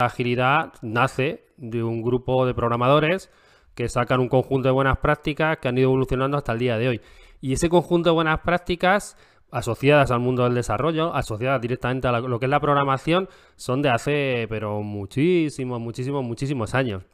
[0.00, 3.30] La agilidad nace de un grupo de programadores
[3.76, 6.88] que sacan un conjunto de buenas prácticas que han ido evolucionando hasta el día de
[6.88, 7.00] hoy.
[7.40, 9.16] Y ese conjunto de buenas prácticas
[9.52, 13.90] asociadas al mundo del desarrollo, asociadas directamente a lo que es la programación, son de
[13.90, 17.04] hace, pero muchísimos, muchísimos, muchísimos años.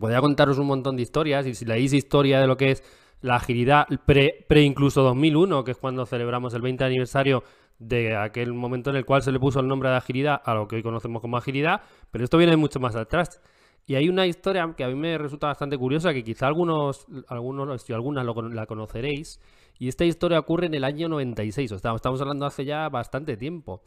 [0.00, 2.82] Podría contaros un montón de historias y si leéis historia de lo que es
[3.20, 7.42] la agilidad pre, pre incluso 2001, que es cuando celebramos el 20 aniversario
[7.78, 10.66] de aquel momento en el cual se le puso el nombre de agilidad a lo
[10.66, 13.40] que hoy conocemos como agilidad, pero esto viene mucho más atrás.
[13.86, 17.88] Y hay una historia que a mí me resulta bastante curiosa, que quizá algunos, algunos
[17.88, 19.40] y algunas la conoceréis,
[19.78, 23.36] y esta historia ocurre en el año 96, o estamos, estamos hablando hace ya bastante
[23.36, 23.82] tiempo.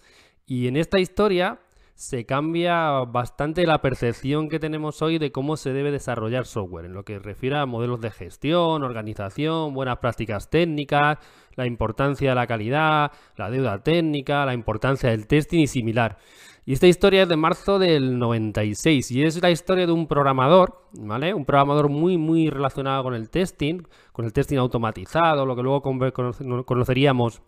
[0.48, 1.60] Y en esta historia
[1.96, 6.94] se cambia bastante la percepción que tenemos hoy de cómo se debe desarrollar software, en
[6.94, 11.20] lo que refiere a modelos de gestión, organización, buenas prácticas técnicas,
[11.56, 16.18] la importancia de la calidad, la deuda técnica, la importancia del testing y similar.
[16.64, 20.86] Y esta historia es de marzo del 96 y es la historia de un programador,
[20.94, 21.34] ¿vale?
[21.34, 25.82] Un programador muy, muy relacionado con el testing, con el testing automatizado, lo que luego
[25.82, 27.42] conoceríamos,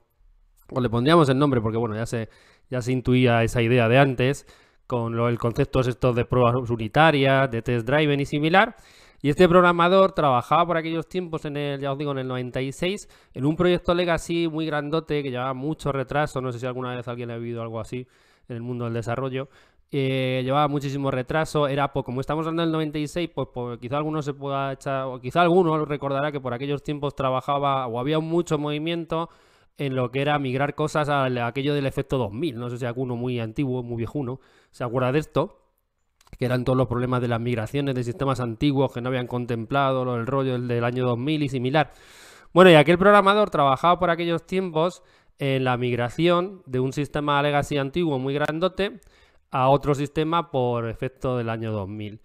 [0.73, 2.29] o le pondríamos el nombre porque, bueno, ya se
[2.69, 4.45] ya se intuía esa idea de antes,
[4.87, 8.75] con lo, el concepto estos de pruebas unitarias, de test driven y similar.
[9.21, 13.07] Y este programador trabajaba por aquellos tiempos, en el, ya os digo, en el 96,
[13.33, 16.41] en un proyecto legacy muy grandote que llevaba mucho retraso.
[16.41, 18.05] No sé si alguna vez alguien ha vivido algo así
[18.49, 19.47] en el mundo del desarrollo.
[19.91, 24.23] Eh, llevaba muchísimo retraso, era pues, como estamos hablando del 96, pues, pues, quizá alguno
[24.23, 28.57] se pueda echar, o quizá alguno recordará que por aquellos tiempos trabajaba o había mucho
[28.57, 29.29] movimiento
[29.77, 32.59] en lo que era migrar cosas a aquello del efecto 2000.
[32.59, 34.39] No sé si alguno muy antiguo, muy viejuno,
[34.71, 35.59] se acuerda de esto,
[36.37, 40.15] que eran todos los problemas de las migraciones de sistemas antiguos que no habían contemplado,
[40.15, 41.91] el rollo del año 2000 y similar.
[42.53, 45.03] Bueno, y aquel programador trabajaba por aquellos tiempos
[45.39, 49.01] en la migración de un sistema legacy antiguo muy grandote
[49.49, 52.21] a otro sistema por efecto del año 2000.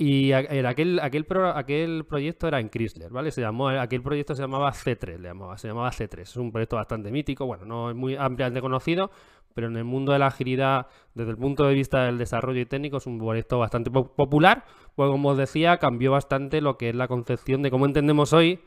[0.00, 3.32] Y aquel, aquel, aquel proyecto era en Chrysler, ¿vale?
[3.32, 6.20] Se llamó, aquel proyecto se llamaba C3, le llamaba, se llamaba C3.
[6.20, 9.10] Es un proyecto bastante mítico, bueno, no es muy ampliamente conocido,
[9.54, 12.66] pero en el mundo de la agilidad, desde el punto de vista del desarrollo y
[12.66, 14.64] técnico, es un proyecto bastante popular.
[14.94, 18.60] Pues como os decía, cambió bastante lo que es la concepción de cómo entendemos hoy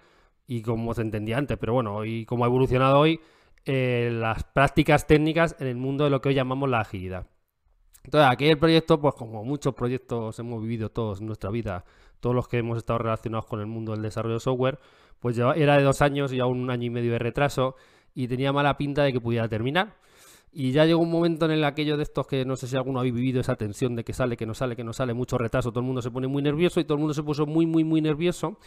[0.47, 3.21] y cómo se entendía antes, pero bueno, y cómo ha evolucionado hoy
[3.63, 7.27] eh, las prácticas técnicas en el mundo de lo que hoy llamamos la agilidad.
[8.03, 11.85] Entonces, aquí el proyecto, pues como muchos proyectos hemos vivido todos en nuestra vida,
[12.19, 14.79] todos los que hemos estado relacionados con el mundo del desarrollo de software,
[15.19, 17.75] pues era de dos años y aún un año y medio de retraso
[18.15, 19.95] y tenía mala pinta de que pudiera terminar.
[20.53, 22.99] Y ya llegó un momento en el aquello de estos que no sé si alguno
[22.99, 25.69] habéis vivido esa tensión de que sale, que no sale, que no sale, mucho retraso,
[25.69, 27.83] todo el mundo se pone muy nervioso y todo el mundo se puso muy, muy,
[27.85, 28.57] muy nervioso.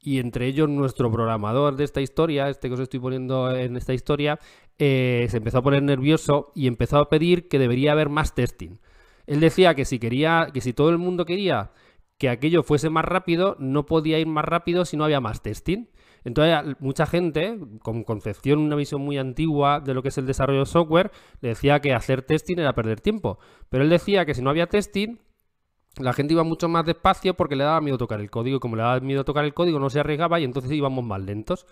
[0.00, 3.94] Y entre ellos nuestro programador de esta historia, este que os estoy poniendo en esta
[3.94, 4.38] historia,
[4.78, 8.78] eh, se empezó a poner nervioso y empezó a pedir que debería haber más testing.
[9.26, 11.72] Él decía que si quería, que si todo el mundo quería
[12.18, 15.86] que aquello fuese más rápido, no podía ir más rápido si no había más testing.
[16.24, 20.60] Entonces, mucha gente, con concepción, una visión muy antigua de lo que es el desarrollo
[20.60, 23.38] de software, le decía que hacer testing era perder tiempo.
[23.68, 25.18] Pero él decía que si no había testing,
[25.98, 28.60] la gente iba mucho más despacio porque le daba miedo tocar el código.
[28.60, 31.66] Como le daba miedo tocar el código, no se arriesgaba y entonces íbamos más lentos.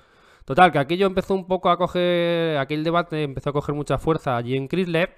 [0.45, 4.37] Total, que aquello empezó un poco a coger, aquel debate empezó a coger mucha fuerza
[4.37, 5.15] allí en Chrysler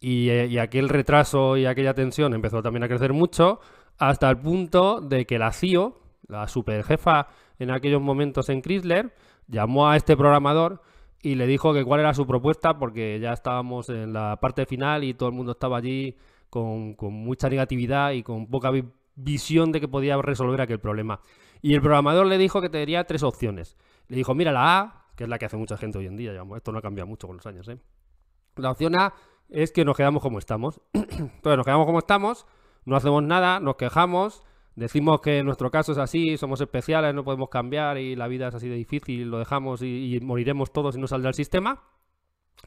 [0.00, 3.60] y, eh, y aquel retraso y aquella tensión empezó también a crecer mucho
[3.98, 7.26] hasta el punto de que la CIO, la superjefa
[7.58, 9.12] en aquellos momentos en Chrysler,
[9.48, 10.80] llamó a este programador
[11.22, 15.02] y le dijo que cuál era su propuesta porque ya estábamos en la parte final
[15.02, 16.16] y todo el mundo estaba allí
[16.50, 18.70] con, mucha negatividad y con poca
[19.14, 21.20] visión de que podía resolver aquel problema.
[21.60, 23.76] Y el programador le dijo que tendría tres opciones.
[24.08, 26.30] Le dijo, mira, la A, que es la que hace mucha gente hoy en día,
[26.30, 27.78] digamos, esto no ha cambiado mucho con los años, ¿eh?
[28.56, 29.14] La opción A
[29.48, 30.80] es que nos quedamos como estamos.
[30.92, 32.46] Entonces nos quedamos como estamos,
[32.84, 34.42] no hacemos nada, nos quejamos,
[34.76, 38.54] decimos que nuestro caso es así, somos especiales, no podemos cambiar y la vida es
[38.54, 41.82] así de difícil, lo dejamos y, moriremos todos y no saldrá el sistema.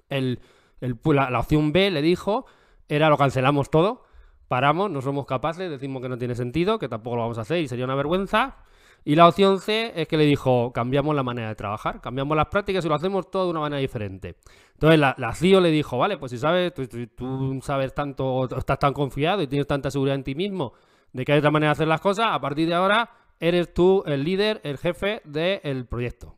[0.09, 0.39] El,
[0.79, 2.45] la, la opción B le dijo,
[2.91, 4.03] era lo cancelamos todo,
[4.49, 7.59] paramos, no somos capaces, decimos que no tiene sentido, que tampoco lo vamos a hacer
[7.59, 8.57] y sería una vergüenza.
[9.05, 12.47] Y la opción C es que le dijo, cambiamos la manera de trabajar, cambiamos las
[12.47, 14.35] prácticas y lo hacemos todo de una manera diferente.
[14.73, 19.41] Entonces la, CIO le dijo, vale, pues si sabes, tú, sabes tanto, estás tan confiado
[19.41, 20.73] y tienes tanta seguridad en ti mismo
[21.13, 23.09] de que hay otra manera de hacer las cosas, a partir de ahora
[23.39, 26.35] eres tú el líder, el jefe del proyecto.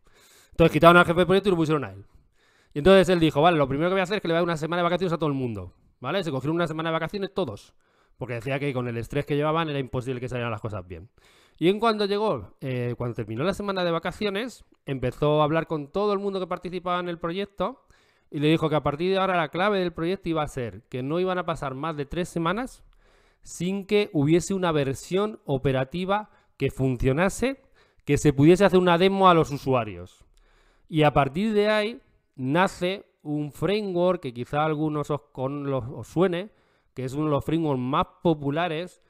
[0.52, 2.06] Entonces quitaron al jefe del proyecto y lo pusieron a él.
[2.76, 4.38] Y entonces él dijo, vale, lo primero que voy a hacer es que le voy
[4.38, 5.74] a dar una semana de vacaciones a todo el mundo.
[6.22, 7.74] Se cogieron una semana de vacaciones todos.
[8.18, 11.10] Porque decía que con el estrés que llevaban era imposible que salieran las cosas bien.
[11.58, 15.92] Y en cuanto llegó, eh, cuando terminó la semana de vacaciones, empezó a hablar con
[15.92, 17.86] todo el mundo que participaba en el proyecto
[18.30, 20.82] y le dijo que a partir de ahora la clave del proyecto iba a ser
[20.90, 22.84] que no iban a pasar más de tres semanas
[23.44, 27.62] sin que hubiese una versión operativa que funcionase,
[28.06, 30.26] que se pudiese hacer una demo a los usuarios.
[30.90, 32.02] Y a partir de ahí
[32.36, 36.52] nace un framework que quizá algunos os, con os suene,
[36.94, 39.02] que es uno de los frameworks más populares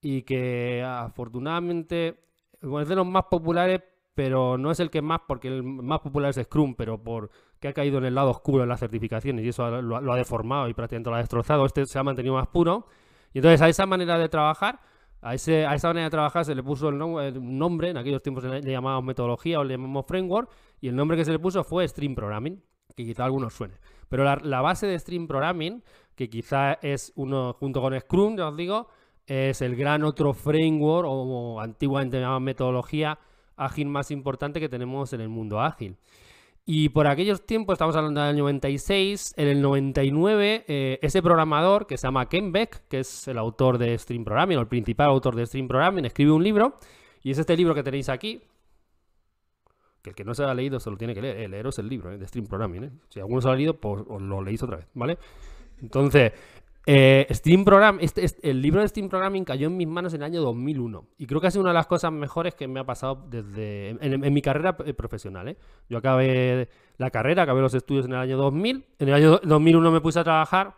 [0.00, 2.20] y que afortunadamente
[2.60, 3.82] es de los más populares,
[4.14, 7.72] pero no es el que más, porque el más popular es Scrum, pero porque ha
[7.72, 11.10] caído en el lado oscuro de las certificaciones y eso lo, ha deformado y prácticamente
[11.10, 11.64] lo ha destrozado.
[11.64, 12.86] Este se ha mantenido más puro.
[13.32, 14.80] Y entonces a esa manera de trabajar,
[15.20, 18.42] a, ese, a esa manera de trabajar se le puso el, nombre, en aquellos tiempos
[18.44, 20.50] le llamábamos metodología o le llamamos framework,
[20.80, 22.60] y el nombre que se le puso fue Stream Programming,
[22.98, 23.74] que quizá algunos suene.
[24.08, 25.84] Pero la, base de Stream Programming,
[26.16, 28.88] que quizá es uno junto con Scrum, ya os digo,
[29.24, 33.20] es el gran otro framework o, antiguamente llamado metodología
[33.56, 35.96] ágil más importante que tenemos en el mundo ágil.
[36.66, 41.86] Y por aquellos tiempos, estamos hablando del año 96, en el 99, eh, ese programador
[41.86, 45.08] que se llama Ken Beck, que es el autor de Stream Programming, o el principal
[45.08, 46.74] autor de Stream Programming, escribe un libro,
[47.22, 48.42] y es este libro que tenéis aquí,
[50.08, 52.12] el que no se ha leído se lo tiene que leer, el leeros el libro
[52.12, 52.84] eh, de Stream Programming.
[52.84, 52.90] Eh.
[53.08, 55.18] Si alguno se lo ha leído, pues os lo leéis otra vez, ¿vale?
[55.80, 56.32] Entonces,
[56.90, 57.66] eh, Steam
[58.00, 61.06] este, este, el libro de Steam Programming cayó en mis manos en el año 2001
[61.18, 63.90] y creo que ha sido una de las cosas mejores que me ha pasado desde
[63.90, 65.48] en, mi carrera eh, profesional.
[65.48, 65.58] ¿eh?
[65.90, 69.90] Yo acabé la carrera, acabé los estudios en el año 2000, en el año 2001
[69.90, 70.76] me puse a trabajar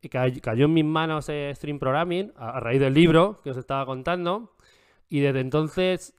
[0.00, 4.52] y cayó, en mis manos Stream Programming a, raíz del libro que os estaba contando
[5.08, 6.14] y desde entonces,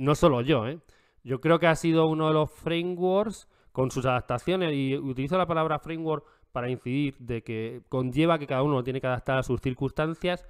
[0.00, 0.64] no solo yo,
[1.24, 5.46] yo creo que ha sido uno de los frameworks con sus adaptaciones y utilizo la
[5.46, 9.60] palabra framework para incidir de que conlleva que cada uno tiene que adaptar a sus
[9.60, 10.46] circunstancias,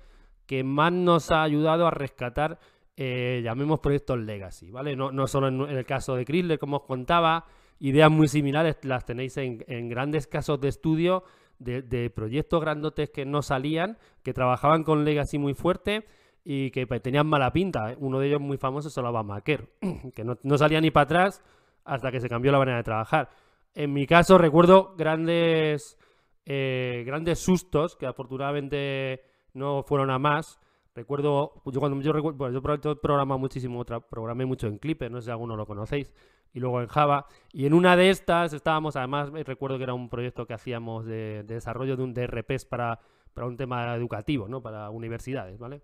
[0.46, 2.58] que más nos ha ayudado a rescatar,
[2.96, 4.96] eh, llamemos proyectos legacy, ¿vale?
[4.96, 7.46] No, no solo en, el caso de Chrysler, como os contaba,
[7.78, 11.24] ideas muy similares las tenéis en, grandes casos de estudio
[11.58, 16.04] de, proyectos grandotes que no salían, que trabajaban con legacy muy fuerte
[16.44, 17.94] y que pues, tenían mala pinta.
[17.98, 19.68] Uno de ellos muy famoso es Solava Maquer,
[20.14, 21.42] que no, no salía ni para atrás
[21.84, 23.30] hasta que se cambió la manera de trabajar.
[23.74, 25.98] En mi caso recuerdo grandes,
[26.44, 29.22] eh, grandes sustos que afortunadamente
[29.54, 30.60] no fueron a más.
[30.94, 35.30] Recuerdo, yo cuando yo bueno, yo programa muchísimo, programé mucho en Clipper, no sé si
[35.30, 36.12] alguno lo conocéis,
[36.52, 37.26] y luego en Java.
[37.50, 41.44] Y en una de estas estábamos, además recuerdo que era un proyecto que hacíamos de,
[41.44, 43.00] desarrollo de un DRPs para,
[43.32, 44.60] para un tema educativo, ¿no?
[44.60, 45.80] Para universidades, ¿vale?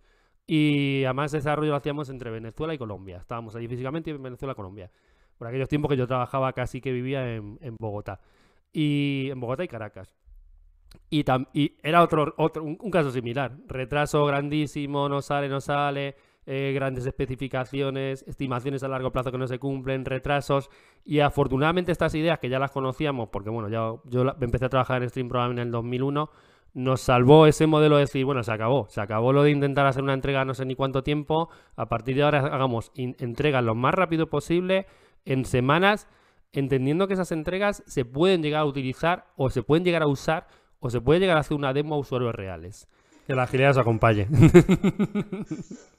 [0.48, 3.18] Y además ese desarrollo lo hacíamos entre Venezuela y Colombia.
[3.18, 4.90] Estábamos allí físicamente en Venezuela Colombia
[5.38, 8.20] por aquellos tiempos que yo trabajaba casi que vivía en, Bogotá.
[8.72, 10.14] Y en Bogotá y Caracas.
[11.10, 11.24] Y,
[11.82, 13.56] era otro, otro un, caso similar.
[13.66, 16.16] Retraso grandísimo, no sale, no sale.
[16.50, 20.70] Eh, grandes especificaciones, estimaciones a largo plazo que no se cumplen, retrasos.
[21.04, 25.02] Y afortunadamente estas ideas que ya las conocíamos, porque bueno, ya yo empecé a trabajar
[25.02, 26.30] en Stream Programming en el 2001,
[26.78, 30.04] nos salvó ese modelo de decir, bueno, se acabó, se acabó lo de intentar hacer
[30.04, 33.94] una entrega no sé ni cuánto tiempo, a partir de ahora hagamos entregas lo más
[33.94, 34.86] rápido posible,
[35.24, 36.08] en semanas,
[36.52, 40.46] entendiendo que esas entregas se pueden llegar a utilizar o se pueden llegar a usar
[40.78, 42.86] o se puede llegar a hacer una demo a usuarios reales.
[43.26, 44.28] Que la agilidad os acompañe.